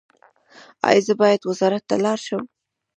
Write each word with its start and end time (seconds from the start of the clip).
ایا 0.87 1.01
زه 1.07 1.13
باید 1.21 1.41
وزارت 1.49 1.83
ته 1.89 1.95
لاړ 2.03 2.19
شم؟ 2.27 2.43